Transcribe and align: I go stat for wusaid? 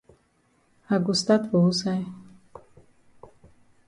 I 0.93 0.95
go 1.05 1.13
stat 1.21 1.43
for 1.49 1.59
wusaid? 1.65 2.05